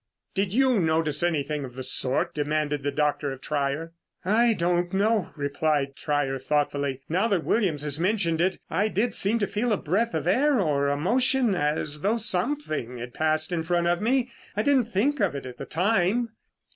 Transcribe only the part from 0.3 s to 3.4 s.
"Did you notice anything of the sort?" demanded the doctor of